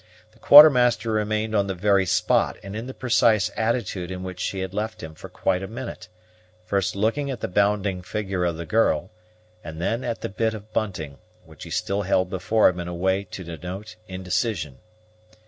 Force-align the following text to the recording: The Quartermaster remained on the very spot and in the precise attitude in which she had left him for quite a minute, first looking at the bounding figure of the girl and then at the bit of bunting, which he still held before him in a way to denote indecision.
The 0.31 0.39
Quartermaster 0.39 1.11
remained 1.11 1.53
on 1.55 1.67
the 1.67 1.75
very 1.75 2.07
spot 2.07 2.57
and 2.63 2.75
in 2.75 2.87
the 2.87 2.93
precise 2.95 3.51
attitude 3.55 4.09
in 4.09 4.23
which 4.23 4.39
she 4.39 4.61
had 4.61 4.73
left 4.73 5.03
him 5.03 5.13
for 5.13 5.29
quite 5.29 5.61
a 5.61 5.67
minute, 5.67 6.07
first 6.65 6.95
looking 6.95 7.29
at 7.29 7.39
the 7.39 7.47
bounding 7.47 8.01
figure 8.01 8.43
of 8.43 8.57
the 8.57 8.65
girl 8.65 9.11
and 9.63 9.79
then 9.79 10.03
at 10.03 10.21
the 10.21 10.29
bit 10.29 10.55
of 10.55 10.73
bunting, 10.73 11.19
which 11.45 11.65
he 11.65 11.69
still 11.69 12.01
held 12.01 12.31
before 12.31 12.67
him 12.67 12.79
in 12.79 12.87
a 12.87 12.95
way 12.95 13.23
to 13.25 13.43
denote 13.43 13.95
indecision. 14.07 14.79